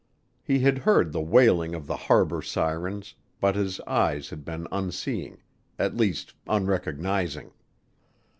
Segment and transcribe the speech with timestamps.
[0.43, 5.43] He had heard the wailing of the harbor sirens but his eyes had been unseeing
[5.77, 7.51] at least unrecognizing.